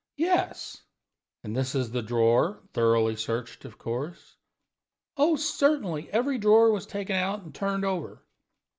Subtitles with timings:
[0.17, 0.81] "Yes."
[1.43, 4.35] "And this is the drawer thoroughly searched, of course?"
[5.15, 8.23] "Oh, certainly; every drawer was taken out and turned over."